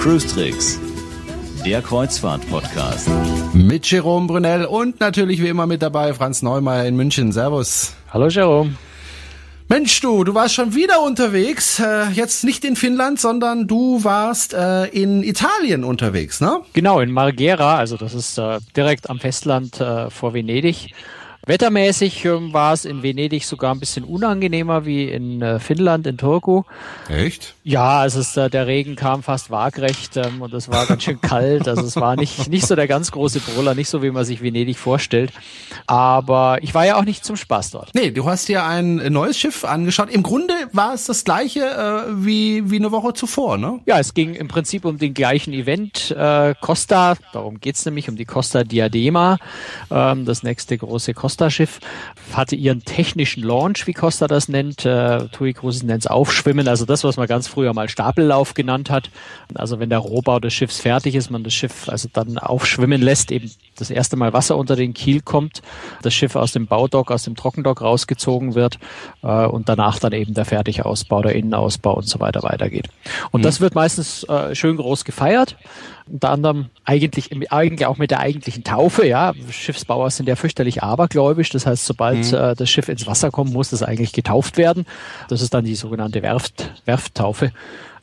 [0.00, 0.80] Cruise Tricks,
[1.64, 3.08] der Kreuzfahrt-Podcast.
[3.54, 7.30] Mit Jerome Brunel und natürlich wie immer mit dabei Franz Neumeier in München.
[7.30, 7.94] Servus.
[8.12, 8.74] Hallo Jerome.
[9.72, 11.80] Mensch, du, du warst schon wieder unterwegs.
[11.80, 16.60] Äh, jetzt nicht in Finnland, sondern du warst äh, in Italien unterwegs, ne?
[16.74, 20.92] Genau, in Marghera, also das ist äh, direkt am Festland äh, vor Venedig.
[21.44, 26.62] Wettermäßig war es in Venedig sogar ein bisschen unangenehmer wie in äh, Finnland, in Turku.
[27.08, 27.54] Echt?
[27.64, 31.20] Ja, also es, äh, der Regen kam fast waagrecht ähm, und es war ganz schön
[31.20, 31.66] kalt.
[31.66, 34.40] Also es war nicht, nicht so der ganz große Brüller, nicht so wie man sich
[34.40, 35.32] Venedig vorstellt.
[35.88, 37.92] Aber ich war ja auch nicht zum Spaß dort.
[37.92, 40.10] Nee, du hast dir ein neues Schiff angeschaut.
[40.10, 43.80] Im Grunde war es das gleiche äh, wie, wie eine Woche zuvor, ne?
[43.86, 46.12] Ja, es ging im Prinzip um den gleichen Event.
[46.12, 49.38] Äh, Costa, darum geht's nämlich, um die Costa Diadema,
[49.90, 51.80] ähm, das nächste große Costa Costa-Schiff,
[52.34, 54.84] hatte ihren technischen Launch, wie Costa das nennt.
[54.84, 58.90] Äh, TUI Cruises nennt es Aufschwimmen, also das, was man ganz früher mal Stapellauf genannt
[58.90, 59.10] hat.
[59.54, 63.32] Also wenn der Rohbau des Schiffs fertig ist, man das Schiff also dann aufschwimmen lässt,
[63.32, 65.62] eben das erste Mal Wasser unter den Kiel kommt,
[66.02, 68.78] das Schiff aus dem Baudock, aus dem Trockendock rausgezogen wird
[69.22, 72.88] äh, und danach dann eben der Fertigausbau, der Innenausbau und so weiter weitergeht.
[73.30, 73.44] Und mhm.
[73.44, 75.56] das wird meistens äh, schön groß gefeiert
[76.10, 79.32] unter anderem eigentlich, eigentlich auch mit der eigentlichen Taufe, ja.
[79.50, 81.50] Schiffsbauer sind ja fürchterlich abergläubisch.
[81.50, 82.38] Das heißt, sobald mhm.
[82.38, 84.86] äh, das Schiff ins Wasser kommt, muss das eigentlich getauft werden.
[85.28, 87.52] Das ist dann die sogenannte Werft, Werfttaufe.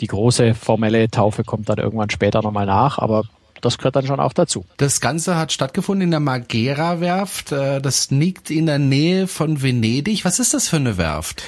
[0.01, 3.23] Die große formelle Taufe kommt dann irgendwann später nochmal nach, aber
[3.61, 4.65] das gehört dann schon auch dazu.
[4.77, 7.51] Das Ganze hat stattgefunden in der Marghera-Werft.
[7.51, 10.23] Äh, das liegt in der Nähe von Venedig.
[10.23, 11.43] Was ist das für eine Werft?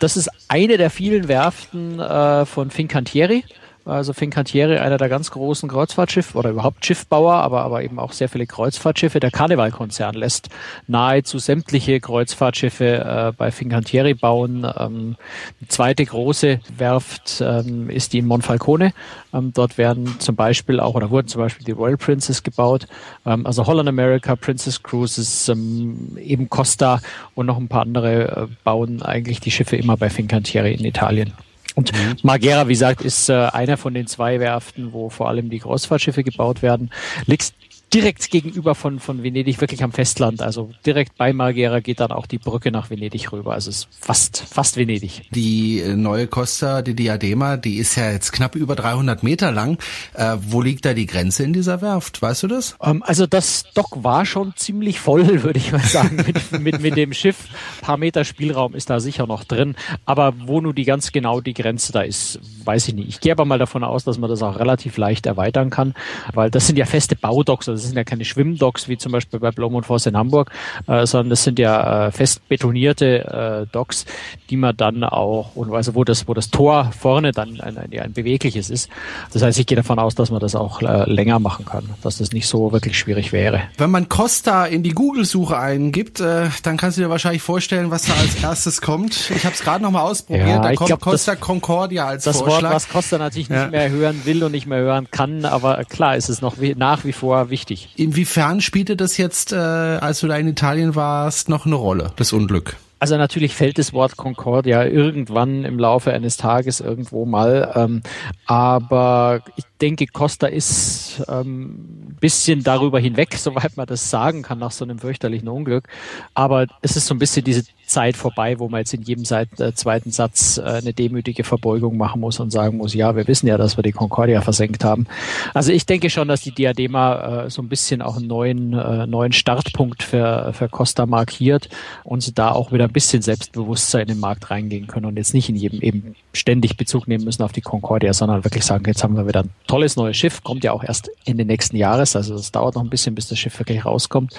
[0.00, 3.44] Das ist eine der vielen Werften äh, von Fincantieri.
[3.86, 8.28] Also Fincantieri, einer der ganz großen Kreuzfahrtschiffe oder überhaupt Schiffbauer, aber, aber eben auch sehr
[8.28, 9.20] viele Kreuzfahrtschiffe.
[9.20, 10.48] Der Carnival-Konzern lässt
[10.88, 14.66] nahezu sämtliche Kreuzfahrtschiffe äh, bei Fincantieri bauen.
[14.76, 15.14] Ähm,
[15.60, 18.92] die zweite große Werft ähm, ist die in Monfalcone.
[19.32, 22.88] Ähm, dort werden zum Beispiel auch oder wurden zum Beispiel die Royal Princess gebaut.
[23.24, 27.00] Ähm, also Holland America, Princess Cruises, ähm, eben Costa
[27.36, 31.34] und noch ein paar andere äh, bauen eigentlich die Schiffe immer bei Fincantieri in Italien.
[31.76, 32.16] Und mhm.
[32.22, 36.24] Marghera, wie gesagt, ist äh, einer von den zwei Werften, wo vor allem die Großfahrtschiffe
[36.24, 36.90] gebaut werden.
[37.26, 37.52] Liegt
[37.92, 40.42] direkt gegenüber von, von Venedig, wirklich am Festland.
[40.42, 43.52] Also direkt bei Marghera geht dann auch die Brücke nach Venedig rüber.
[43.52, 45.22] Also es ist fast, fast Venedig.
[45.30, 49.78] Die äh, neue Costa, die Diadema, die ist ja jetzt knapp über 300 Meter lang.
[50.14, 52.20] Äh, wo liegt da die Grenze in dieser Werft?
[52.20, 52.76] Weißt du das?
[52.82, 56.96] Ähm, also das Dock war schon ziemlich voll, würde ich mal sagen, mit, mit, mit
[56.96, 57.48] dem Schiff.
[57.78, 59.76] Ein paar Meter Spielraum ist da sicher noch drin.
[60.04, 63.08] Aber wo nun die ganz genau die Grenze da ist, weiß ich nicht.
[63.08, 65.94] Ich gehe aber mal davon aus, dass man das auch relativ leicht erweitern kann,
[66.34, 67.68] weil das sind ja feste Baudocks.
[67.68, 70.50] Also das sind ja keine Schwimmdocks wie zum Beispiel bei Blom und Voss in Hamburg,
[70.86, 74.06] äh, sondern das sind ja äh, fest betonierte äh, Docks,
[74.50, 77.98] die man dann auch, und also wo das, wo das Tor vorne dann ein, ein,
[77.98, 78.88] ein bewegliches ist.
[79.32, 82.18] Das heißt, ich gehe davon aus, dass man das auch äh, länger machen kann, dass
[82.18, 83.62] das nicht so wirklich schwierig wäre.
[83.78, 88.02] Wenn man Costa in die Google-Suche eingibt, äh, dann kannst du dir wahrscheinlich vorstellen, was
[88.02, 89.30] da als erstes kommt.
[89.30, 90.48] Ich habe es gerade nochmal ausprobiert.
[90.48, 92.62] Ja, da kommt glaub, Costa das, Concordia als das Vorschlag.
[92.62, 93.68] Wort, was Costa natürlich nicht ja.
[93.68, 97.04] mehr hören will und nicht mehr hören kann, aber klar ist es noch wie, nach
[97.04, 97.65] wie vor wichtig.
[97.96, 102.32] Inwiefern spielte das jetzt, äh, als du da in Italien warst, noch eine Rolle, das
[102.32, 102.76] Unglück?
[102.98, 108.02] Also natürlich fällt das Wort Concordia irgendwann im Laufe eines Tages irgendwo mal, ähm,
[108.46, 114.72] aber ich denke, Costa ist ähm, bisschen darüber hinweg, soweit man das sagen kann nach
[114.72, 115.88] so einem fürchterlichen Unglück.
[116.34, 119.60] Aber es ist so ein bisschen diese Zeit vorbei, wo man jetzt in jedem Seit,
[119.60, 123.46] äh, zweiten Satz äh, eine demütige Verbeugung machen muss und sagen muss, ja, wir wissen
[123.46, 125.06] ja, dass wir die Concordia versenkt haben.
[125.54, 129.06] Also ich denke schon, dass die Diadema äh, so ein bisschen auch einen neuen, äh,
[129.06, 131.68] neuen Startpunkt für, für Costa markiert
[132.02, 135.34] und sie da auch wieder ein bisschen Selbstbewusstsein in den Markt reingehen können und jetzt
[135.34, 139.02] nicht in jedem eben ständig Bezug nehmen müssen auf die Concordia, sondern wirklich sagen, jetzt
[139.02, 142.34] haben wir wieder ein tolles neues Schiff, kommt ja auch erst Ende nächsten Jahres, also
[142.34, 144.34] es dauert noch ein bisschen, bis das Schiff wirklich rauskommt.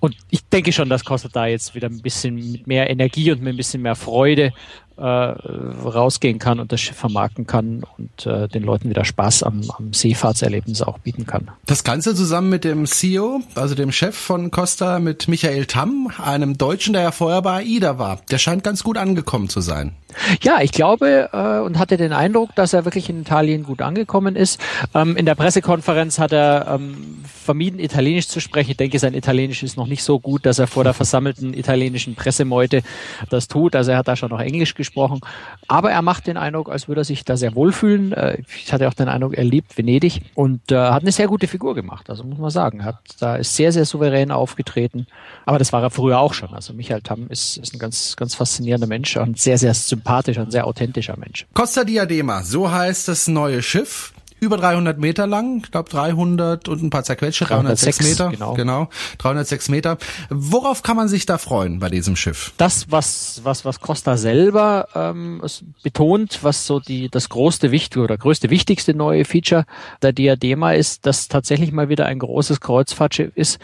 [0.00, 3.42] Und ich denke schon, dass Costa da jetzt wieder ein bisschen mit mehr Energie und
[3.42, 4.52] mit ein bisschen mehr Freude
[5.02, 9.92] rausgehen kann und das Schiff vermarkten kann und äh, den Leuten wieder Spaß am, am
[9.92, 11.50] Seefahrtserlebnis auch bieten kann.
[11.66, 16.56] Das Ganze zusammen mit dem CEO, also dem Chef von Costa, mit Michael Tamm, einem
[16.58, 18.20] Deutschen, der ja vorher bei AIDA war.
[18.30, 19.96] Der scheint ganz gut angekommen zu sein.
[20.42, 24.36] Ja, ich glaube äh, und hatte den Eindruck, dass er wirklich in Italien gut angekommen
[24.36, 24.60] ist.
[24.94, 28.70] Ähm, in der Pressekonferenz hat er ähm, vermieden, Italienisch zu sprechen.
[28.70, 32.14] Ich denke, sein Italienisch ist noch nicht so gut, dass er vor der versammelten italienischen
[32.14, 32.82] Pressemeute
[33.28, 33.74] das tut.
[33.74, 35.20] Also er hat da schon noch Englisch gesprochen ausgesprochen.
[35.66, 38.12] Aber er macht den Eindruck, als würde er sich da sehr wohlfühlen.
[38.12, 41.48] Äh, ich hatte auch den Eindruck, er liebt Venedig und äh, hat eine sehr gute
[41.48, 42.10] Figur gemacht.
[42.10, 45.06] Also muss man sagen, hat da ist sehr, sehr souverän aufgetreten.
[45.46, 46.54] Aber das war er früher auch schon.
[46.54, 50.52] Also Michael Tamm ist, ist ein ganz, ganz faszinierender Mensch und sehr, sehr sympathischer und
[50.52, 51.46] sehr authentischer Mensch.
[51.54, 54.13] Costa Diadema, so heißt das neue Schiff
[54.44, 58.54] über 300 Meter lang, ich glaube 300 und ein paar zerquetschte, 306 Meter, genau.
[58.54, 58.88] genau,
[59.18, 59.98] 306 Meter.
[60.30, 62.52] Worauf kann man sich da freuen bei diesem Schiff?
[62.56, 65.42] Das, was was was Costa selber ähm,
[65.82, 69.64] betont, was so die das größte wichtige oder größte wichtigste neue Feature
[70.02, 73.58] der Diadema ist, dass tatsächlich mal wieder ein großes Kreuzfahrtschiff ist,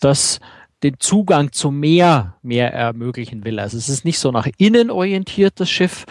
[0.00, 0.40] das
[0.84, 3.58] den Zugang zum Meer mehr ermöglichen will.
[3.58, 6.04] Also es ist nicht so nach innen orientiertes Schiff,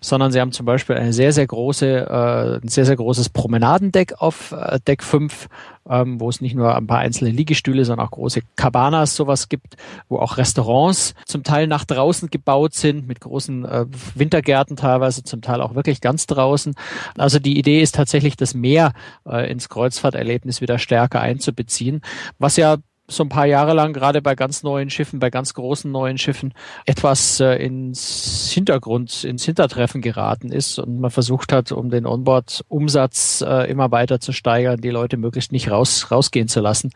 [0.00, 4.14] sondern sie haben zum Beispiel eine sehr, sehr große, äh, ein sehr, sehr großes Promenadendeck
[4.18, 5.48] auf äh, Deck 5,
[5.88, 9.76] ähm, wo es nicht nur ein paar einzelne Liegestühle, sondern auch große Cabanas sowas gibt,
[10.08, 13.86] wo auch Restaurants zum Teil nach draußen gebaut sind, mit großen äh,
[14.16, 16.74] Wintergärten teilweise, zum Teil auch wirklich ganz draußen.
[17.16, 18.92] Also die Idee ist tatsächlich, das Meer
[19.24, 22.02] äh, ins Kreuzfahrterlebnis wieder stärker einzubeziehen,
[22.40, 25.90] was ja so ein paar Jahre lang, gerade bei ganz neuen Schiffen, bei ganz großen
[25.90, 26.52] neuen Schiffen,
[26.86, 33.44] etwas äh, ins Hintergrund, ins Hintertreffen geraten ist und man versucht hat, um den Onboard-Umsatz
[33.46, 36.90] äh, immer weiter zu steigern, die Leute möglichst nicht raus, rausgehen zu lassen.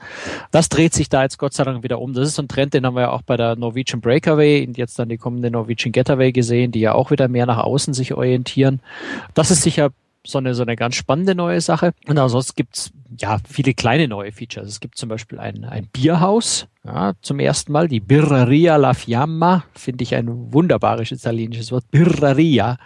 [0.51, 2.13] Das dreht sich da jetzt Gott sei Dank wieder um.
[2.13, 4.77] Das ist so ein Trend, den haben wir ja auch bei der Norwegian Breakaway und
[4.79, 8.15] jetzt dann die kommende Norwegian Getaway gesehen, die ja auch wieder mehr nach außen sich
[8.15, 8.81] orientieren.
[9.35, 9.91] Das ist sicher
[10.27, 11.93] so eine, so eine ganz spannende neue Sache.
[12.07, 14.69] Und ansonsten gibt's ja viele kleine neue Features.
[14.69, 19.65] Es gibt zum Beispiel ein, ein Bierhaus, ja, zum ersten Mal, die Birreria La Fiamma,
[19.75, 22.79] finde ich ein wunderbares italienisches Wort, Birreria.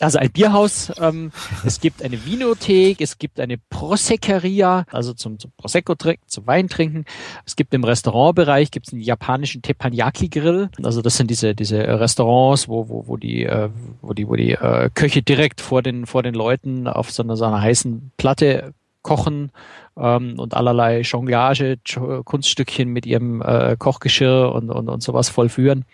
[0.00, 1.32] Also ein Bierhaus, ähm,
[1.64, 6.68] es gibt eine Vinothek, es gibt eine Prosecceria, also zum, zum Prosecco trinken, zum Wein
[6.68, 7.06] trinken.
[7.46, 10.68] Es gibt im Restaurantbereich gibt's einen japanischen Teppanyaki-Grill.
[10.82, 13.70] Also das sind diese, diese Restaurants, wo, wo, wo die, äh,
[14.02, 17.36] wo die, wo die äh, Köche direkt vor den, vor den Leuten auf so einer,
[17.36, 19.50] so einer heißen Platte kochen
[19.96, 21.78] ähm, und allerlei Jonglage,
[22.24, 25.84] Kunststückchen mit ihrem äh, Kochgeschirr und, und, und sowas vollführen.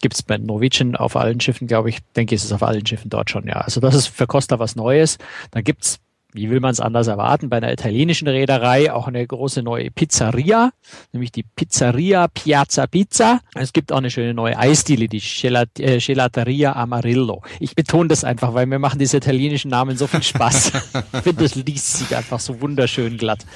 [0.00, 1.98] Gibt es bei Norwegian auf allen Schiffen, glaube ich.
[2.16, 3.56] Denke, ist es auf allen Schiffen dort schon, ja.
[3.56, 5.18] Also das ist für Costa was Neues.
[5.50, 6.00] Dann gibt's
[6.34, 10.72] wie will man es anders erwarten, bei einer italienischen Reederei auch eine große neue Pizzeria,
[11.12, 13.40] nämlich die Pizzeria Piazza Pizza.
[13.54, 17.42] Es gibt auch eine schöne neue Eisdiele, die äh, Gelateria Amarillo.
[17.60, 20.72] Ich betone das einfach, weil mir machen diese italienischen Namen so viel Spaß.
[21.14, 23.46] ich finde, das liest sich einfach so wunderschön glatt.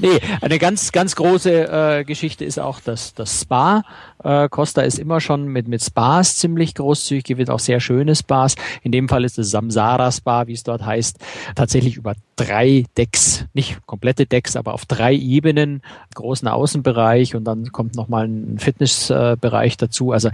[0.00, 3.84] Nee, eine ganz, ganz große äh, Geschichte ist auch das, das Spa.
[4.26, 8.56] Äh, Costa ist immer schon mit, mit Spas ziemlich großzügig, gewinnt auch sehr schöne Spas.
[8.82, 11.18] In dem Fall ist es Samsara Spa, wie es dort heißt,
[11.54, 15.80] tatsächlich über drei Decks, nicht komplette Decks, aber auf drei Ebenen,
[16.14, 20.10] großen Außenbereich und dann kommt nochmal ein Fitnessbereich dazu.
[20.10, 20.30] Also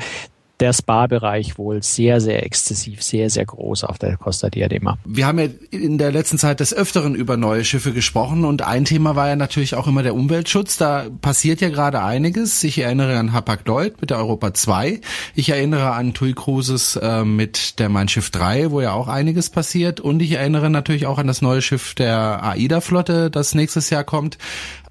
[0.63, 4.97] der Spa-Bereich wohl sehr, sehr exzessiv, sehr, sehr groß auf der Costa Diadema.
[5.05, 8.85] Wir haben ja in der letzten Zeit des Öfteren über neue Schiffe gesprochen und ein
[8.85, 10.77] Thema war ja natürlich auch immer der Umweltschutz.
[10.77, 12.63] Da passiert ja gerade einiges.
[12.63, 15.01] Ich erinnere an Hapag-Lloyd mit der Europa 2.
[15.35, 19.51] Ich erinnere an TUI Cruises äh, mit der Mein Schiff 3, wo ja auch einiges
[19.51, 19.99] passiert.
[19.99, 24.39] Und ich erinnere natürlich auch an das neue Schiff der AIDA-Flotte, das nächstes Jahr kommt.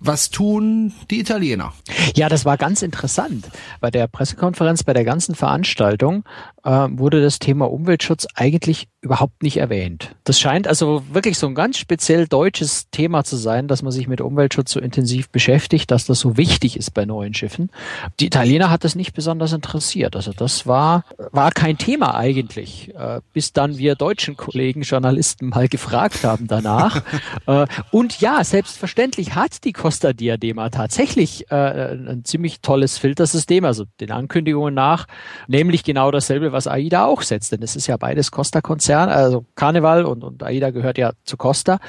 [0.03, 1.73] Was tun die Italiener?
[2.15, 3.47] Ja, das war ganz interessant.
[3.81, 6.23] Bei der Pressekonferenz, bei der ganzen Veranstaltung
[6.63, 10.15] äh, wurde das Thema Umweltschutz eigentlich überhaupt nicht erwähnt.
[10.25, 14.07] Das scheint also wirklich so ein ganz speziell deutsches Thema zu sein, dass man sich
[14.07, 17.71] mit Umweltschutz so intensiv beschäftigt, dass das so wichtig ist bei neuen Schiffen.
[18.19, 20.15] Die Italiener hat das nicht besonders interessiert.
[20.15, 25.67] Also das war, war kein Thema eigentlich, äh, bis dann wir deutschen Kollegen, Journalisten mal
[25.67, 27.01] gefragt haben danach.
[27.47, 33.85] äh, und ja, selbstverständlich hat die Costa Diadema tatsächlich äh, ein ziemlich tolles Filtersystem, also
[33.99, 35.07] den Ankündigungen nach,
[35.47, 37.51] nämlich genau dasselbe, was AIDA auch setzt.
[37.51, 41.37] Denn es ist ja beides Costa-Konzern Konzern, also Carnival und, und AIDA gehört ja zu
[41.37, 41.79] Costa.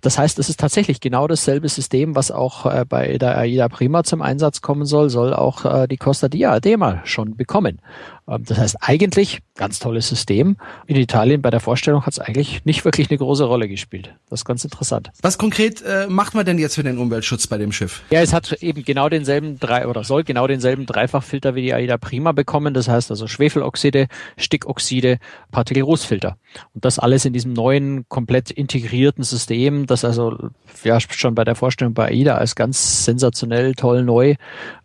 [0.00, 4.04] Das heißt, es ist tatsächlich genau dasselbe System, was auch äh, bei der AIDA Prima
[4.04, 7.80] zum Einsatz kommen soll, soll auch äh, die Costa Diadema schon bekommen.
[8.28, 10.56] Ähm, das heißt, eigentlich ganz tolles System.
[10.86, 14.14] In Italien bei der Vorstellung hat es eigentlich nicht wirklich eine große Rolle gespielt.
[14.30, 15.10] Das ist ganz interessant.
[15.22, 18.02] Was konkret äh, macht man denn jetzt für den Umweltschutz bei dem Schiff?
[18.10, 21.98] Ja, es hat eben genau denselben drei oder soll genau denselben Dreifachfilter wie die AIDA
[21.98, 22.72] Prima bekommen.
[22.72, 24.08] Das heißt also Schwefeloxide,
[24.38, 25.18] Stickoxide,
[25.50, 26.36] Partikelrußfilter.
[26.74, 30.50] Und das alles in diesem neuen, komplett integrierten System, das also
[30.84, 34.36] ja schon bei der Vorstellung bei AIDA als ganz sensationell toll neu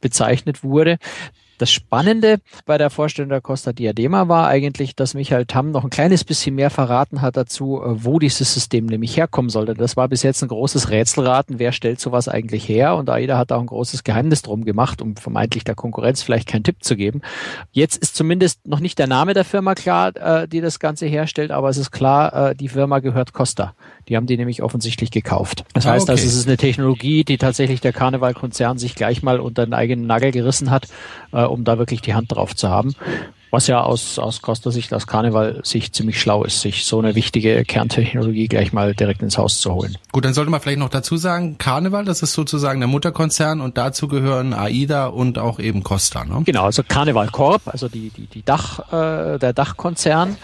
[0.01, 0.97] bezeichnet wurde
[1.57, 5.89] Das Spannende bei der Vorstellung der Costa Diadema war eigentlich, dass Michael Tamm noch ein
[5.89, 9.73] kleines bisschen mehr verraten hat dazu, äh, wo dieses System nämlich herkommen sollte.
[9.73, 12.95] Das war bis jetzt ein großes Rätselraten, wer stellt sowas eigentlich her?
[12.95, 16.63] Und AIDA hat auch ein großes Geheimnis drum gemacht, um vermeintlich der Konkurrenz vielleicht keinen
[16.63, 17.21] Tipp zu geben.
[17.71, 21.51] Jetzt ist zumindest noch nicht der Name der Firma klar, äh, die das Ganze herstellt,
[21.51, 23.75] aber es ist klar, äh, die Firma gehört Costa.
[24.07, 25.65] Die haben die nämlich offensichtlich gekauft.
[25.73, 26.21] Das ah, heißt, also, okay.
[26.21, 30.05] also, es ist eine Technologie, die tatsächlich der Karnevalkonzern sich gleich mal unter den eigenen
[30.05, 30.87] Nagel gerissen hat,
[31.31, 32.93] äh, um da wirklich die Hand drauf zu haben.
[33.51, 38.49] Was ja aus, aus Costa-Sicht, aus Karneval-Sicht ziemlich schlau ist, sich so eine wichtige Kerntechnologie
[38.49, 39.97] gleich mal direkt ins Haus zu holen.
[40.11, 43.77] Gut, dann sollte man vielleicht noch dazu sagen, Karneval, das ist sozusagen der Mutterkonzern und
[43.77, 46.41] dazu gehören AIDA und auch eben Costa, ne?
[46.43, 50.35] Genau, also Karneval Corp, also die, die, die Dach, äh, der Dachkonzern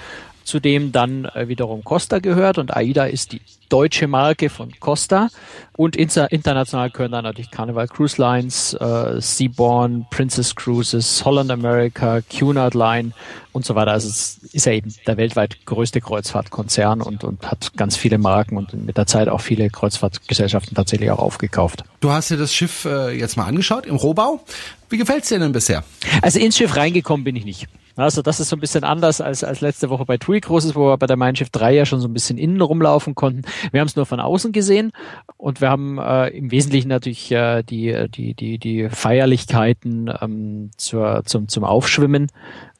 [0.43, 5.29] zu dem dann äh, wiederum Costa gehört und AIDA ist die deutsche Marke von Costa
[5.77, 12.19] und inter international gehören dann natürlich Carnival Cruise Lines, äh, Seaborn, Princess Cruises, Holland America,
[12.21, 13.11] Cunard Line
[13.53, 13.91] und so weiter.
[13.91, 18.57] Also es ist ja eben der weltweit größte Kreuzfahrtkonzern und, und hat ganz viele Marken
[18.57, 21.83] und mit der Zeit auch viele Kreuzfahrtgesellschaften tatsächlich auch aufgekauft.
[22.01, 24.43] Du hast dir das Schiff äh, jetzt mal angeschaut im Rohbau.
[24.89, 25.85] Wie gefällt's dir denn bisher?
[26.21, 27.67] Also ins Schiff reingekommen bin ich nicht.
[27.95, 30.87] Also das ist so ein bisschen anders als, als letzte Woche bei TUI Cruises, wo
[30.87, 33.43] wir bei der Mein Schiff 3 ja schon so ein bisschen innen rumlaufen konnten.
[33.71, 34.91] Wir haben es nur von außen gesehen
[35.37, 41.23] und wir haben äh, im Wesentlichen natürlich äh, die, die, die, die Feierlichkeiten ähm, zur,
[41.25, 42.27] zum, zum Aufschwimmen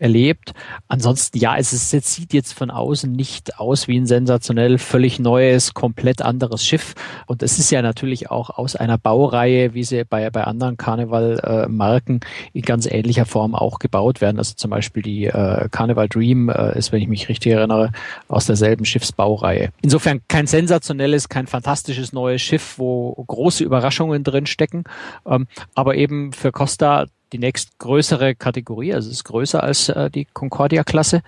[0.01, 0.53] erlebt.
[0.87, 5.19] Ansonsten, ja, es, ist, es sieht jetzt von außen nicht aus wie ein sensationell völlig
[5.19, 6.95] neues, komplett anderes Schiff.
[7.27, 12.21] Und es ist ja natürlich auch aus einer Baureihe, wie sie bei, bei anderen Karneval-Marken
[12.21, 14.37] äh, in ganz ähnlicher Form auch gebaut werden.
[14.37, 17.91] Also zum Beispiel die äh, Carnival Dream äh, ist, wenn ich mich richtig erinnere,
[18.27, 19.69] aus derselben Schiffsbaureihe.
[19.81, 24.83] Insofern kein sensationelles, kein fantastisches neues Schiff, wo große Überraschungen drin stecken,
[25.25, 30.25] ähm, aber eben für Costa die nächstgrößere Kategorie, also es ist größer als äh, die
[30.25, 31.21] Concordia-Klasse,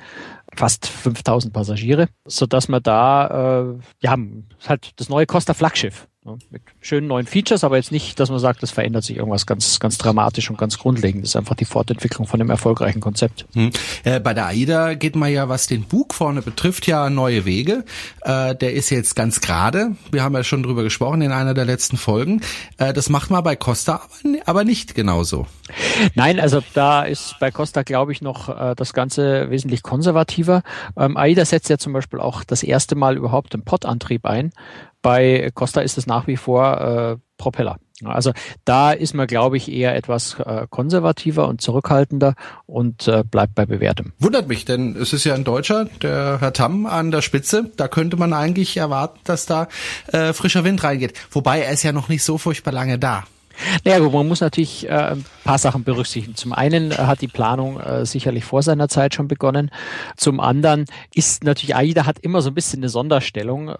[0.54, 4.18] fast 5000 Passagiere, so dass man da, äh, ja,
[4.68, 6.02] halt das neue Costa-Flaggschiff.
[6.02, 6.13] Ne,
[6.50, 9.80] mit schönen neuen Features, aber jetzt nicht, dass man sagt, das verändert sich irgendwas ganz,
[9.80, 11.24] ganz dramatisch und ganz grundlegend.
[11.24, 13.46] Das ist einfach die Fortentwicklung von einem erfolgreichen Konzept.
[13.54, 13.72] Hm.
[14.04, 17.84] Äh, bei der AIDA geht man ja, was den Bug vorne betrifft, ja neue Wege.
[18.22, 19.96] Äh, der ist jetzt ganz gerade.
[20.12, 22.42] Wir haben ja schon drüber gesprochen in einer der letzten Folgen.
[22.78, 24.10] Äh, das macht man bei Costa aber,
[24.46, 25.46] aber nicht genauso.
[26.16, 30.64] Nein, also da ist bei Costa, glaube ich, noch äh, das Ganze wesentlich konservativer.
[30.98, 34.52] Ähm, AIDA setzt ja zum Beispiel auch das erste Mal überhaupt einen Pod-Antrieb ein.
[35.04, 37.78] Bei Costa ist es nach wie vor äh, Propeller.
[38.04, 38.34] Also
[38.66, 43.66] da ist man, glaube ich, eher etwas äh, konservativer und zurückhaltender und äh, bleibt bei
[43.66, 44.14] bewährtem.
[44.20, 47.72] Wundert mich, denn es ist ja ein Deutscher, der Herr Tamm an der Spitze.
[47.78, 49.68] Da könnte man eigentlich erwarten, dass da
[50.08, 51.14] äh, frischer Wind reingeht.
[51.32, 53.24] Wobei er ist ja noch nicht so furchtbar lange da.
[53.84, 56.36] Naja, gut, man muss natürlich äh, ein paar Sachen berücksichtigen.
[56.36, 59.72] Zum einen äh, hat die Planung äh, sicherlich vor seiner Zeit schon begonnen.
[60.18, 63.74] Zum anderen ist natürlich AIDA hat immer so ein bisschen eine Sonderstellung.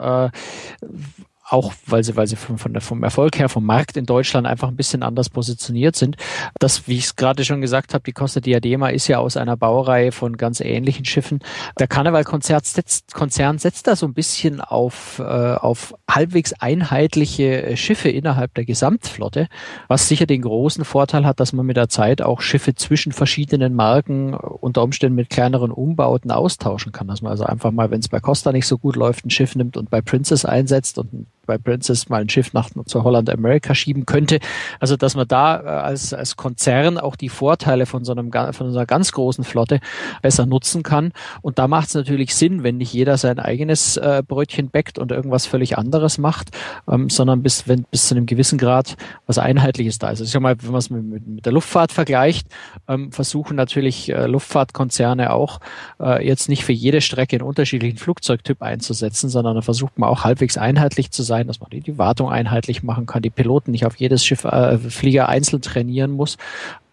[1.54, 4.06] Äh, auch weil sie, weil sie vom, von der, vom Erfolg her, vom Markt in
[4.06, 6.18] Deutschland einfach ein bisschen anders positioniert sind.
[6.60, 9.56] Das, wie ich es gerade schon gesagt habe, die Costa Diadema ist ja aus einer
[9.56, 11.40] Baureihe von ganz ähnlichen Schiffen.
[11.80, 17.78] Der Karnevalkonzern setzt, Konzern setzt da so ein bisschen auf, äh, auf halbwegs einheitliche äh,
[17.78, 19.48] Schiffe innerhalb der Gesamtflotte,
[19.88, 23.76] was sicher den großen Vorteil hat, dass man mit der Zeit auch Schiffe zwischen verschiedenen
[23.76, 27.08] Marken unter Umständen mit kleineren Umbauten austauschen kann.
[27.08, 29.56] Dass man also einfach mal, wenn es bei Costa nicht so gut läuft, ein Schiff
[29.56, 33.76] nimmt und bei Princess einsetzt und bei Princess mal ein Schiff nach zur Holland America
[33.76, 34.40] schieben könnte.
[34.80, 38.68] Also dass man da äh, als, als Konzern auch die Vorteile von so einem von
[38.68, 39.80] einer ganz großen Flotte
[40.22, 41.12] besser nutzen kann.
[41.42, 45.12] Und da macht es natürlich Sinn, wenn nicht jeder sein eigenes äh, Brötchen bäckt und
[45.12, 46.52] irgendwas völlig anderes macht,
[46.90, 48.96] ähm, sondern bis wenn bis zu einem gewissen Grad
[49.28, 50.14] was Einheitliches da ist.
[50.14, 52.48] Also ich sag mal, wenn man es mit, mit, der Luftfahrt vergleicht,
[52.88, 55.60] ähm, versuchen natürlich äh, Luftfahrtkonzerne auch
[56.00, 60.24] äh, jetzt nicht für jede Strecke einen unterschiedlichen Flugzeugtyp einzusetzen, sondern da versucht man auch
[60.24, 63.88] halbwegs einheitlich zu sein sein, dass man die Wartung einheitlich machen kann, die Piloten nicht
[63.88, 66.38] auf jedes Schiff, äh, Flieger einzeln trainieren muss.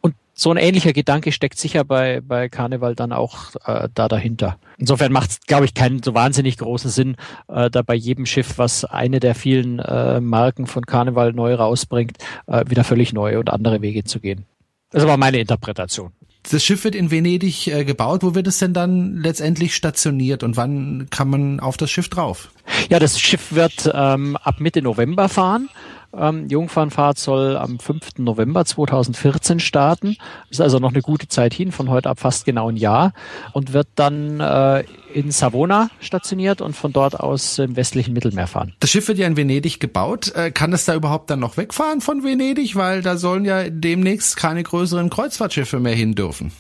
[0.00, 4.56] Und so ein ähnlicher Gedanke steckt sicher bei, bei Carnival dann auch äh, da dahinter.
[4.78, 7.16] Insofern macht es, glaube ich, keinen so wahnsinnig großen Sinn,
[7.49, 12.16] äh, da bei jedem Schiff, was eine der vielen äh, Marken von Carnival neu rausbringt,
[12.47, 14.47] äh, wieder völlig neue und andere Wege zu gehen.
[14.90, 16.12] Das war meine Interpretation.
[16.42, 18.23] Das Schiff wird in Venedig äh, gebaut.
[18.23, 22.50] Wo wird es denn dann letztendlich stationiert und wann kann man auf das Schiff drauf?
[22.88, 25.68] Ja, das Schiff wird ähm, ab Mitte November fahren.
[26.17, 28.19] Ähm, Jungfernfahrt soll am 5.
[28.19, 30.17] November 2014 starten.
[30.50, 33.12] Ist also noch eine gute Zeit hin, von heute ab fast genau ein Jahr
[33.52, 38.75] und wird dann äh, in Savona stationiert und von dort aus im westlichen Mittelmeer fahren.
[38.81, 40.33] Das Schiff wird ja in Venedig gebaut.
[40.35, 42.76] Äh, kann es da überhaupt dann noch wegfahren von Venedig?
[42.76, 46.52] Weil da sollen ja demnächst keine größeren Kreuzfahrtschiffe mehr hin dürfen.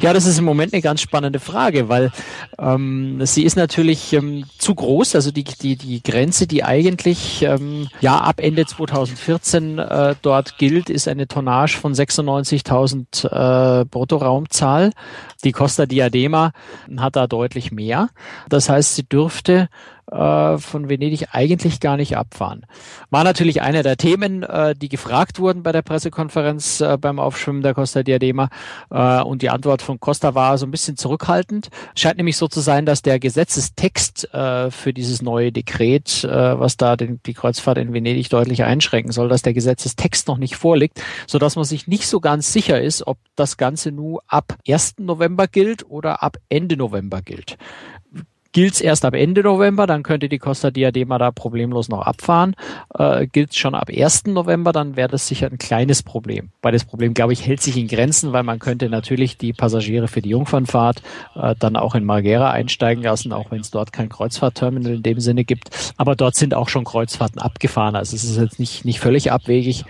[0.00, 2.10] Ja, das ist im Moment eine ganz spannende Frage, weil
[2.58, 5.14] ähm, sie ist natürlich ähm, zu groß.
[5.14, 8.91] Also die, die, die Grenze, die eigentlich ähm, ja ab Ende 2014
[9.78, 14.92] äh, dort gilt, ist eine Tonnage von 96.000 äh, Bruttoraumzahl.
[15.44, 16.52] Die Costa Diadema
[16.96, 18.08] hat da deutlich mehr.
[18.48, 19.68] Das heißt, sie dürfte
[20.12, 22.66] äh, von Venedig eigentlich gar nicht abfahren.
[23.10, 27.62] War natürlich einer der Themen, äh, die gefragt wurden bei der Pressekonferenz äh, beim Aufschwimmen
[27.62, 28.50] der Costa Diadema.
[28.90, 31.68] Äh, und die Antwort von Costa war so ein bisschen zurückhaltend.
[31.96, 36.96] Scheint nämlich so zu sein, dass der Gesetzestext äh, für dieses neue Dekret, was da
[36.96, 41.38] den, die Kreuzfahrt in Venedig deutlich einschränken soll, dass der Gesetzestext noch nicht vorliegt, so
[41.38, 44.94] dass man sich nicht so ganz sicher ist, ob das Ganze nur ab 1.
[44.98, 47.56] November gilt oder ab Ende November gilt
[48.52, 52.54] gilt es erst ab Ende November, dann könnte die Costa Diadema da problemlos noch abfahren.
[52.96, 54.26] Äh, gilt es schon ab 1.
[54.26, 56.50] November, dann wäre das sicher ein kleines Problem.
[56.60, 60.08] Weil das Problem, glaube ich, hält sich in Grenzen, weil man könnte natürlich die Passagiere
[60.08, 61.02] für die Jungfernfahrt
[61.34, 65.20] äh, dann auch in Margera einsteigen lassen, auch wenn es dort kein Kreuzfahrtterminal in dem
[65.20, 65.70] Sinne gibt.
[65.96, 67.96] Aber dort sind auch schon Kreuzfahrten abgefahren.
[67.96, 69.84] Also es ist jetzt nicht, nicht völlig abwegig,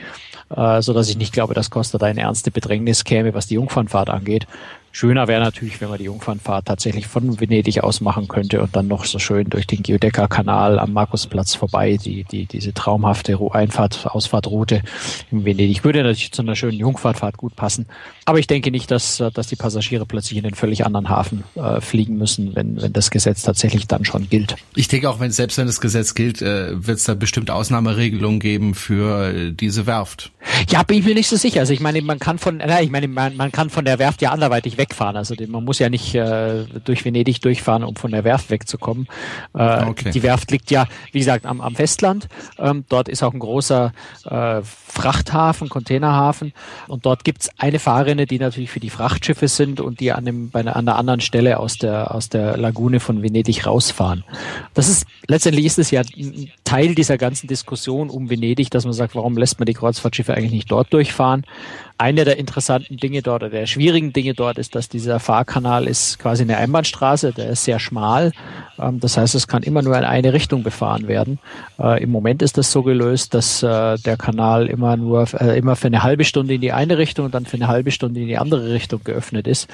[0.55, 3.55] äh, so dass ich nicht glaube, dass Costa da in ernste Bedrängnis käme, was die
[3.55, 4.47] Jungfernfahrt angeht.
[4.95, 8.89] Schöner wäre natürlich, wenn man die Jungfernfahrt tatsächlich von Venedig aus machen könnte und dann
[8.89, 14.83] noch so schön durch den Giudecca-Kanal am Markusplatz vorbei, die, die, diese traumhafte Einfahrt, Ausfahrtroute
[15.31, 15.83] in Venedig.
[15.83, 17.87] Würde natürlich zu einer schönen Jungfernfahrt gut passen.
[18.27, 21.81] Aber ich denke nicht, dass, dass die Passagiere plötzlich in den völlig anderen Hafen äh,
[21.81, 24.57] fliegen müssen, wenn, wenn das Gesetz tatsächlich dann schon gilt.
[24.77, 28.41] Ich denke auch, wenn selbst wenn das Gesetz gilt, äh, wird es da bestimmt Ausnahmeregelungen
[28.41, 30.33] geben für äh, diese Werft.
[30.69, 31.61] Ja, bin ich mir nicht so sicher.
[31.61, 34.23] Also ich meine, man kann von, na, ich meine, man, man kann von der Werft
[34.23, 35.17] ja anderweitig wegfahren.
[35.17, 39.07] Also man muss ja nicht äh, durch Venedig durchfahren, um von der Werft wegzukommen.
[39.55, 40.11] Äh, okay.
[40.11, 42.29] Die Werft liegt ja, wie gesagt, am, am Festland.
[42.59, 43.93] Ähm, dort ist auch ein großer
[44.25, 46.53] äh, Frachthafen, Containerhafen.
[46.89, 50.51] Und dort gibt's eine Fahrrinne, die natürlich für die Frachtschiffe sind und die an, dem,
[50.51, 54.25] bei einer, an einer anderen Stelle aus der, aus der Lagune von Venedig rausfahren.
[54.75, 58.93] Das ist, letztendlich ist es ja ein Teil dieser ganzen Diskussion um Venedig, dass man
[58.93, 61.45] sagt, warum lässt man die Kreuzfahrtschiffe eigentlich nicht dort durchfahren?
[61.99, 66.19] Eine der interessanten Dinge dort oder der schwierigen Dinge dort ist, dass dieser Fahrkanal ist
[66.19, 68.33] quasi eine Einbahnstraße, der ist sehr schmal.
[68.79, 71.39] Ähm, das heißt, es kann immer nur in eine Richtung befahren werden.
[71.79, 75.77] Äh, Im Moment ist das so gelöst, dass äh, der Kanal immer nur äh, immer
[75.77, 78.27] für eine halbe Stunde in die eine Richtung und dann für eine halbe Stunde in
[78.27, 79.69] die andere Richtung geöffnet ist,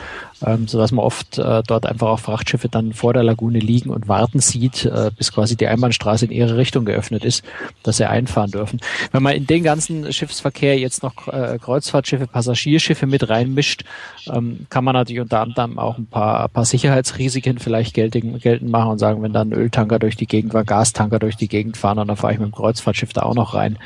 [0.45, 4.09] ähm, so dass man oft dort einfach auch Frachtschiffe dann vor der Lagune liegen und
[4.09, 7.45] warten sieht, bis quasi die Einbahnstraße in ihre Richtung geöffnet ist,
[7.83, 8.81] dass sie einfahren dürfen.
[9.13, 13.85] Wenn man in den ganzen Schiffsverkehr jetzt noch Kreuzfahrtschiffe Kreuzfahrtschiffe, Passagierschiffe mit reinmischt,
[14.33, 18.71] ähm, kann man natürlich unter anderem auch ein paar, ein paar Sicherheitsrisiken vielleicht geltend, geltend
[18.71, 21.99] machen und sagen, wenn dann Öltanker durch die Gegend war, Gastanker durch die Gegend fahren
[21.99, 23.79] und dann fahre ich mit dem Kreuzfahrtschiff da auch noch rein.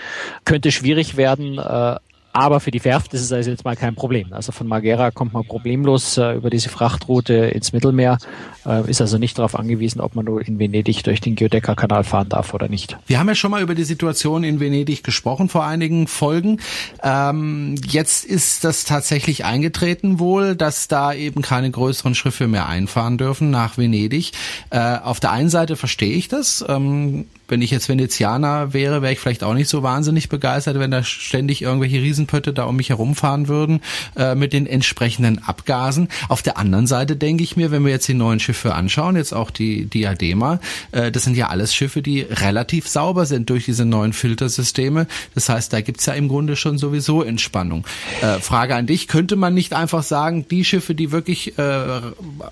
[0.45, 1.97] Könnte schwierig werden, äh,
[2.33, 4.33] aber für die Werft ist es also jetzt mal kein Problem.
[4.33, 8.18] Also von Margera kommt man problemlos äh, über diese Frachtroute ins Mittelmeer,
[8.66, 12.29] äh, ist also nicht darauf angewiesen, ob man nur in Venedig durch den Giudecca-Kanal fahren
[12.29, 12.97] darf oder nicht.
[13.07, 16.61] Wir haben ja schon mal über die Situation in Venedig gesprochen vor einigen Folgen.
[17.03, 23.18] Ähm, jetzt ist das tatsächlich eingetreten wohl, dass da eben keine größeren Schiffe mehr einfahren
[23.18, 24.33] dürfen nach Venedig.
[24.71, 26.64] Äh, auf der einen Seite verstehe ich das.
[26.66, 30.91] Ähm, wenn ich jetzt Venezianer wäre, wäre ich vielleicht auch nicht so wahnsinnig begeistert, wenn
[30.91, 33.83] da ständig irgendwelche Riesenpötte da um mich herumfahren würden
[34.17, 36.09] äh, mit den entsprechenden Abgasen.
[36.31, 39.35] Auf der anderen Seite denke ich mir, wenn wir jetzt die neuen Schiffe anschauen, jetzt
[39.35, 40.61] auch die Diadema,
[40.93, 45.07] äh, das sind ja alles Schiffe, die relativ sauber sind durch diese neuen Filtersysteme.
[45.35, 47.87] Das heißt, da gibt's ja im Grunde schon sowieso Entspannung.
[48.23, 52.01] Äh, Frage an dich, könnte man nicht einfach sagen, die Schiffe, die wirklich äh,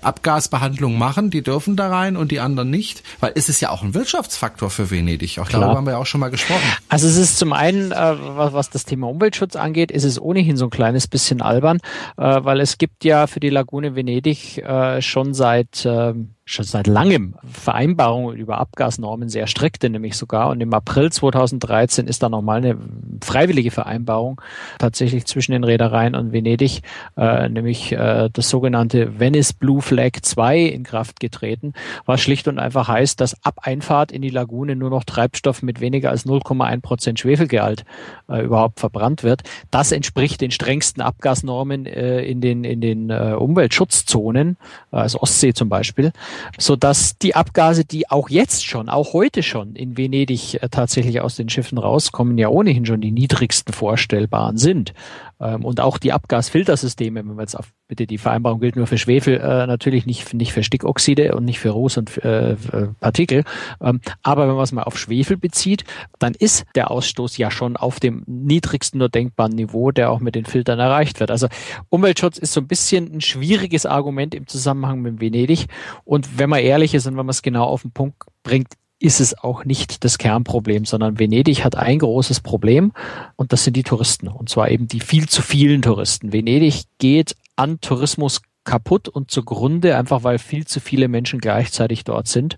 [0.03, 3.01] Abgasbehandlung machen, die dürfen da rein und die anderen nicht?
[3.19, 5.39] Weil es ist ja auch ein Wirtschaftsfaktor für Venedig.
[5.39, 5.61] Auch Klar.
[5.61, 6.61] darüber haben wir ja auch schon mal gesprochen.
[6.89, 10.65] Also es ist zum einen, äh, was, das Thema Umweltschutz angeht, ist es ohnehin so
[10.65, 11.77] ein kleines bisschen albern,
[12.17, 16.13] äh, weil es gibt ja für die Lagune Venedig äh, schon seit äh,
[16.51, 20.49] schon seit langem Vereinbarungen über Abgasnormen sehr strikte, nämlich sogar.
[20.49, 22.77] Und im April 2013 ist da nochmal eine
[23.23, 24.41] freiwillige Vereinbarung
[24.77, 26.81] tatsächlich zwischen den Reedereien und Venedig,
[27.17, 31.73] äh, nämlich äh, das sogenannte Venice Blue Flag 2 in Kraft getreten,
[32.05, 35.79] was schlicht und einfach heißt, dass ab Einfahrt in die Lagune nur noch Treibstoff mit
[35.79, 37.85] weniger als 0,1 Prozent Schwefelgehalt
[38.29, 39.43] äh, überhaupt verbrannt wird.
[39.69, 44.57] Das entspricht den strengsten Abgasnormen äh, in den, in den äh, Umweltschutzzonen,
[44.91, 46.11] also Ostsee zum Beispiel.
[46.57, 51.21] So dass die Abgase, die auch jetzt schon, auch heute schon in Venedig äh, tatsächlich
[51.21, 54.93] aus den Schiffen rauskommen, ja ohnehin schon die niedrigsten vorstellbaren sind.
[55.39, 58.97] Ähm, und auch die Abgasfiltersysteme, wenn man jetzt auf, bitte die Vereinbarung gilt nur für
[58.97, 62.55] Schwefel, äh, natürlich nicht, nicht für Stickoxide und nicht für Ruß und äh,
[63.01, 63.43] Partikel.
[63.81, 65.83] Ähm, aber wenn man es mal auf Schwefel bezieht,
[66.17, 70.35] dann ist der Ausstoß ja schon auf dem niedrigsten nur denkbaren Niveau, der auch mit
[70.35, 71.31] den Filtern erreicht wird.
[71.31, 71.49] Also
[71.89, 75.65] Umweltschutz ist so ein bisschen ein schwieriges Argument im Zusammenhang mit Venedig.
[76.05, 78.69] Und wenn man ehrlich ist und wenn man es genau auf den Punkt bringt,
[79.01, 82.93] ist es auch nicht das Kernproblem, sondern Venedig hat ein großes Problem
[83.35, 84.27] und das sind die Touristen.
[84.27, 86.31] Und zwar eben die viel zu vielen Touristen.
[86.31, 92.27] Venedig geht an Tourismus kaputt und zugrunde, einfach weil viel zu viele Menschen gleichzeitig dort
[92.27, 92.57] sind.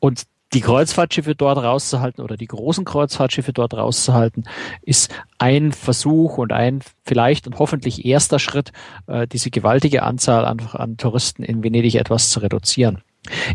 [0.00, 4.44] Und die Kreuzfahrtschiffe dort rauszuhalten oder die großen Kreuzfahrtschiffe dort rauszuhalten,
[4.82, 8.72] ist ein Versuch und ein vielleicht und hoffentlich erster Schritt,
[9.06, 13.02] äh, diese gewaltige Anzahl an, an Touristen in Venedig etwas zu reduzieren.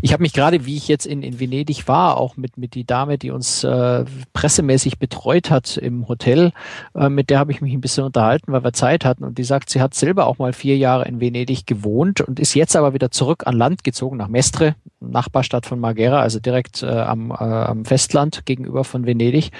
[0.00, 2.84] Ich habe mich gerade, wie ich jetzt in, in Venedig war, auch mit, mit die
[2.84, 6.52] Dame, die uns äh, pressemäßig betreut hat im Hotel,
[6.94, 9.24] äh, mit der habe ich mich ein bisschen unterhalten, weil wir Zeit hatten.
[9.24, 12.54] Und die sagt, sie hat selber auch mal vier Jahre in Venedig gewohnt und ist
[12.54, 16.86] jetzt aber wieder zurück an Land gezogen, nach Mestre, Nachbarstadt von Marghera, also direkt äh,
[16.86, 19.50] am, äh, am Festland gegenüber von Venedig,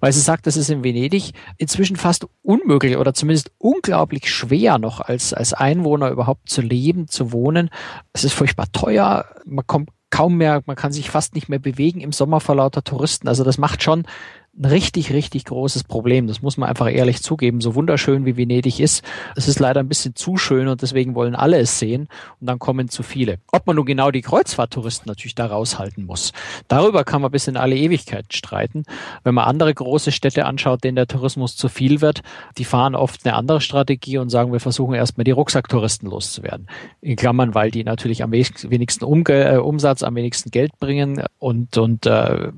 [0.00, 5.00] weil sie sagt, das ist in Venedig inzwischen fast unmöglich oder zumindest unglaublich schwer noch
[5.00, 7.70] als, als Einwohner überhaupt zu leben, zu wohnen.
[8.12, 9.26] Es ist furchtbar teuer
[9.56, 12.84] man kommt kaum mehr, man kann sich fast nicht mehr bewegen im Sommer vor lauter
[12.84, 13.28] Touristen.
[13.28, 14.06] Also das macht schon
[14.58, 16.26] ein richtig, richtig großes Problem.
[16.26, 17.60] Das muss man einfach ehrlich zugeben.
[17.60, 21.34] So wunderschön wie Venedig ist, es ist leider ein bisschen zu schön und deswegen wollen
[21.34, 22.08] alle es sehen
[22.40, 23.38] und dann kommen zu viele.
[23.52, 26.32] Ob man nun genau die Kreuzfahrttouristen natürlich da raushalten muss,
[26.68, 28.84] darüber kann man bis in alle Ewigkeit streiten.
[29.24, 32.22] Wenn man andere große Städte anschaut, denen der Tourismus zu viel wird,
[32.56, 36.68] die fahren oft eine andere Strategie und sagen, wir versuchen erstmal die Rucksacktouristen loszuwerden.
[37.02, 41.76] In Klammern, weil die natürlich am wenigsten Umge äh, Umsatz, am wenigsten Geld bringen und,
[41.76, 42.52] und äh,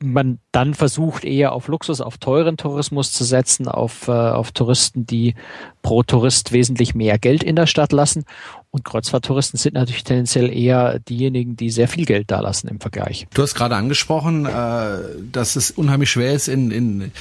[0.00, 5.06] man dann versucht eher auf Luxus, auf teuren Tourismus zu setzen, auf, äh, auf Touristen,
[5.06, 5.34] die
[5.82, 8.24] pro Tourist wesentlich mehr Geld in der Stadt lassen.
[8.70, 13.26] Und Kreuzfahrttouristen sind natürlich tendenziell eher diejenigen, die sehr viel Geld da lassen im Vergleich.
[13.32, 14.98] Du hast gerade angesprochen, äh,
[15.32, 17.12] dass es unheimlich schwer ist, in, in,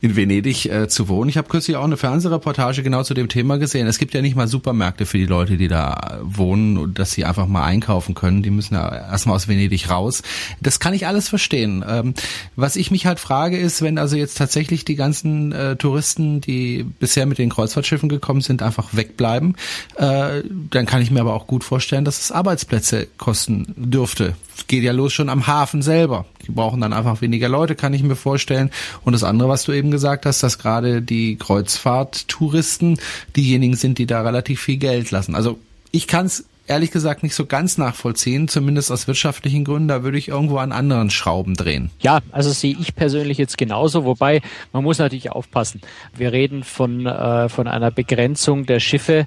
[0.00, 1.28] in Venedig äh, zu wohnen.
[1.28, 3.86] Ich habe kürzlich auch eine Fernsehreportage genau zu dem Thema gesehen.
[3.86, 7.46] Es gibt ja nicht mal Supermärkte für die Leute, die da wohnen dass sie einfach
[7.46, 8.42] mal einkaufen können.
[8.42, 10.22] Die müssen ja erstmal aus Venedig raus.
[10.60, 11.84] Das kann ich alles verstehen.
[11.88, 12.14] Ähm,
[12.56, 16.84] was ich mich halt frage ist, wenn also jetzt tatsächlich die ganzen äh, Touristen, die
[16.84, 19.56] bisher mit den Kreuzfahrtschiffen gekommen sind, einfach wegbleiben,
[19.96, 24.34] dann kann ich mir aber auch gut vorstellen, dass es Arbeitsplätze kosten dürfte.
[24.66, 26.26] Geht ja los schon am Hafen selber.
[26.46, 28.70] Die brauchen dann einfach weniger Leute, kann ich mir vorstellen.
[29.04, 32.98] Und das andere, was du eben gesagt hast, dass gerade die Kreuzfahrttouristen
[33.36, 35.34] diejenigen sind, die da relativ viel Geld lassen.
[35.34, 35.58] Also
[35.90, 39.88] ich kann es ehrlich gesagt nicht so ganz nachvollziehen, zumindest aus wirtschaftlichen Gründen.
[39.88, 41.90] Da würde ich irgendwo an anderen Schrauben drehen.
[42.00, 45.80] Ja, also sehe ich persönlich jetzt genauso, wobei man muss natürlich aufpassen.
[46.14, 49.26] Wir reden von, äh, von einer Begrenzung der Schiffe,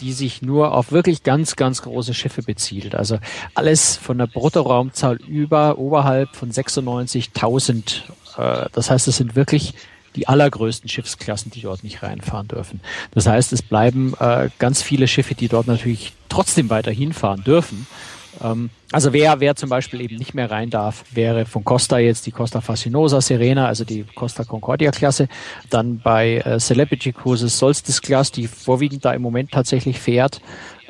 [0.00, 2.94] die sich nur auf wirklich ganz, ganz große Schiffe bezieht.
[2.94, 3.18] Also
[3.54, 8.02] alles von der Bruttoraumzahl über, oberhalb von 96.000.
[8.36, 9.74] Äh, das heißt, es sind wirklich
[10.16, 12.80] die allergrößten Schiffsklassen, die dort nicht reinfahren dürfen.
[13.12, 17.86] Das heißt, es bleiben äh, ganz viele Schiffe, die dort natürlich trotzdem weiter hinfahren dürfen.
[18.42, 22.26] Ähm, also wer, wer zum Beispiel eben nicht mehr rein darf, wäre von Costa jetzt
[22.26, 25.28] die Costa Fascinosa Serena, also die Costa Concordia Klasse.
[25.70, 30.40] Dann bei äh, Celebrity Cruises Solstice Class, die vorwiegend da im Moment tatsächlich fährt.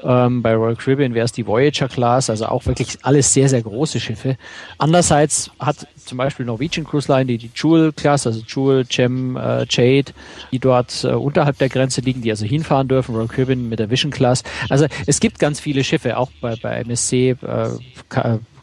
[0.05, 3.63] Ähm, bei Royal Caribbean wäre es die Voyager Class, also auch wirklich alles sehr, sehr
[3.63, 4.37] große Schiffe.
[4.79, 9.67] Andererseits hat zum Beispiel Norwegian Cruise Line die, die Jewel Class, also Jewel, Gem, äh,
[9.69, 10.13] Jade,
[10.51, 13.91] die dort äh, unterhalb der Grenze liegen, die also hinfahren dürfen, Royal Caribbean mit der
[13.91, 14.43] Vision Class.
[14.69, 17.69] Also es gibt ganz viele Schiffe, auch bei, bei MSC, äh,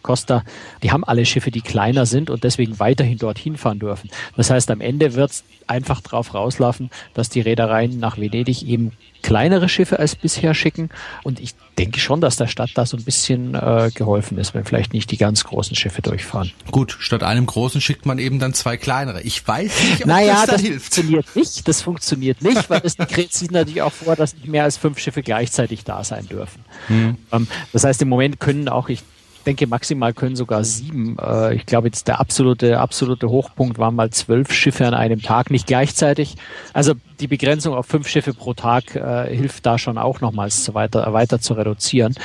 [0.02, 0.44] Costa,
[0.84, 4.10] die haben alle Schiffe, die kleiner sind und deswegen weiterhin dorthin fahren dürfen.
[4.36, 8.92] Das heißt, am Ende wird es einfach drauf rauslaufen, dass die Reedereien nach Venedig eben
[9.22, 10.90] kleinere Schiffe als bisher schicken.
[11.24, 14.66] Und ich denke schon, dass der Stadt da so ein bisschen äh, geholfen ist, wenn
[14.66, 16.52] vielleicht nicht die ganz großen Schiffe durchfahren.
[16.72, 19.22] Gut, statt einem großen schickt man eben dann zwei kleinere.
[19.22, 20.94] Ich weiß nicht, ob naja, das da das hilft.
[20.94, 21.68] funktioniert nicht.
[21.68, 22.98] Das funktioniert nicht, weil es
[23.30, 26.64] sieht natürlich auch vor, dass nicht mehr als fünf Schiffe gleichzeitig da sein dürfen.
[26.88, 27.18] Hm.
[27.32, 29.04] Ähm, das heißt, im Moment können auch, ich
[29.44, 31.18] denke, maximal können sogar sieben.
[31.20, 35.52] Äh, ich glaube, jetzt der absolute, absolute Hochpunkt waren mal zwölf Schiffe an einem Tag,
[35.52, 36.36] nicht gleichzeitig.
[36.74, 41.12] Also die Begrenzung auf fünf Schiffe pro Tag äh, hilft da schon auch nochmals weiter,
[41.14, 42.16] weiter zu reduzieren.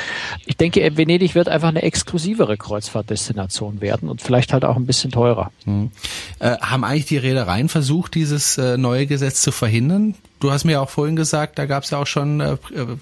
[0.46, 5.10] Ich denke, Venedig wird einfach eine exklusivere Kreuzfahrtdestination werden und vielleicht halt auch ein bisschen
[5.10, 5.50] teurer.
[5.64, 5.90] Hm.
[6.38, 10.14] Äh, haben eigentlich die Reedereien versucht, dieses äh, neue Gesetz zu verhindern?
[10.40, 12.56] Du hast mir ja auch vorhin gesagt, da gab es ja auch schon äh,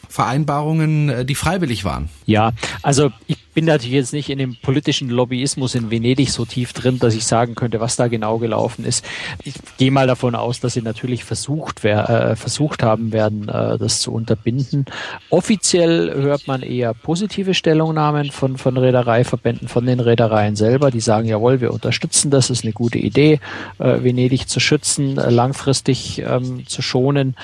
[0.09, 2.09] Vereinbarungen, äh, die freiwillig waren.
[2.25, 6.72] Ja, also ich bin natürlich jetzt nicht in dem politischen Lobbyismus in Venedig so tief
[6.72, 9.04] drin, dass ich sagen könnte, was da genau gelaufen ist.
[9.44, 14.00] Ich gehe mal davon aus, dass sie natürlich versucht, äh, versucht haben werden, äh, das
[14.00, 14.86] zu unterbinden.
[15.30, 21.28] Offiziell hört man eher positive Stellungnahmen von, von Reedereiverbänden, von den Reedereien selber, die sagen,
[21.28, 23.40] jawohl, wir unterstützen das, ist eine gute Idee,
[23.78, 27.36] äh, Venedig zu schützen, äh, langfristig ähm, zu schonen.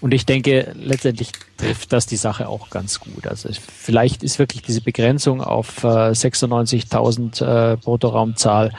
[0.00, 3.26] Und ich denke, letztendlich trifft das die Sache auch ganz gut.
[3.26, 8.72] Also vielleicht ist wirklich diese Begrenzung auf äh, 96.000 äh, Bruttoraumzahl.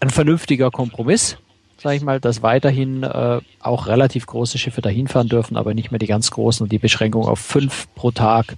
[0.00, 1.38] Ein vernünftiger Kompromiss,
[1.76, 5.90] sage ich mal, dass weiterhin äh, auch relativ große Schiffe dahin fahren dürfen, aber nicht
[5.90, 8.56] mehr die ganz großen und die Beschränkung auf fünf pro Tag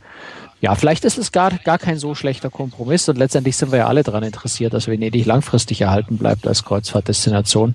[0.61, 3.87] ja, vielleicht ist es gar, gar kein so schlechter Kompromiss und letztendlich sind wir ja
[3.87, 7.75] alle daran interessiert, dass Venedig langfristig erhalten bleibt als Kreuzfahrtdestination.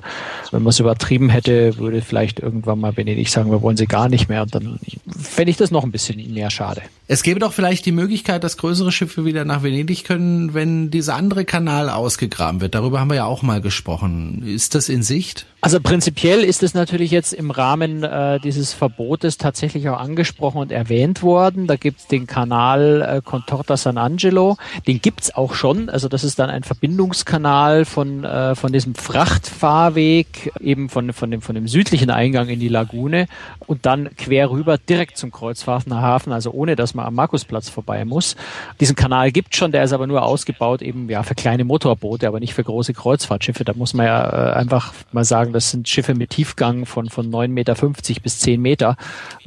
[0.51, 4.07] Wenn man es übertrieben hätte, würde vielleicht irgendwann mal Venedig sagen, wir wollen sie gar
[4.07, 4.79] nicht mehr und dann
[5.19, 6.81] fände ich das noch ein bisschen mehr schade.
[7.07, 11.15] Es gäbe doch vielleicht die Möglichkeit, dass größere Schiffe wieder nach Venedig können, wenn dieser
[11.15, 12.75] andere Kanal ausgegraben wird.
[12.75, 14.43] Darüber haben wir ja auch mal gesprochen.
[14.45, 15.45] Ist das in Sicht?
[15.61, 20.71] Also prinzipiell ist es natürlich jetzt im Rahmen äh, dieses Verbotes tatsächlich auch angesprochen und
[20.71, 21.65] erwähnt worden.
[21.65, 24.57] Da gibt es den Kanal äh, Contorta San Angelo.
[24.87, 25.89] Den gibt's auch schon.
[25.89, 31.41] Also das ist dann ein Verbindungskanal von, äh, von diesem Frachtfahrweg, eben von, von, dem,
[31.41, 33.27] von dem südlichen Eingang in die Lagune
[33.67, 38.05] und dann quer rüber direkt zum Kreuzfahrtner Hafen, also ohne dass man am Markusplatz vorbei
[38.05, 38.35] muss.
[38.79, 42.39] Diesen Kanal gibt schon, der ist aber nur ausgebaut eben ja für kleine Motorboote, aber
[42.39, 43.63] nicht für große Kreuzfahrtschiffe.
[43.63, 47.31] Da muss man ja äh, einfach mal sagen, das sind Schiffe mit Tiefgang von, von
[47.31, 47.75] 9,50 Meter
[48.23, 48.97] bis 10 Meter.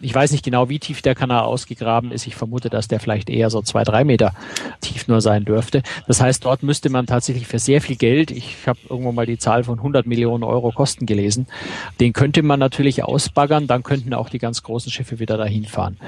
[0.00, 2.26] Ich weiß nicht genau, wie tief der Kanal ausgegraben ist.
[2.26, 4.32] Ich vermute, dass der vielleicht eher so zwei, drei Meter
[4.80, 5.82] tief nur sein dürfte.
[6.06, 9.38] Das heißt, dort müsste man tatsächlich für sehr viel Geld, ich habe irgendwo mal die
[9.38, 11.46] Zahl von 100 Millionen Euro Kosten gelesen,
[12.00, 15.98] den könnte man natürlich ausbaggern, dann könnten auch die ganz großen Schiffe wieder dahin fahren.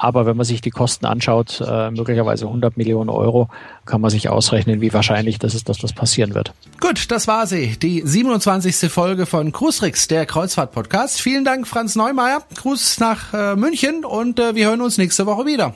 [0.00, 3.50] Aber wenn man sich die Kosten anschaut, äh, möglicherweise 100 Millionen Euro,
[3.84, 6.54] kann man sich ausrechnen, wie wahrscheinlich das ist, dass das passieren wird.
[6.80, 7.76] Gut, das war sie.
[7.76, 8.90] Die 27.
[8.90, 11.20] Folge von Cruiserix, der Kreuzfahrt-Podcast.
[11.20, 12.42] Vielen Dank, Franz Neumeier.
[12.54, 15.74] Gruß nach äh, München und äh, wir hören uns nächste Woche wieder.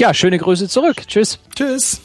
[0.00, 1.02] Ja, schöne Grüße zurück.
[1.06, 1.38] Tschüss.
[1.54, 2.00] Tschüss.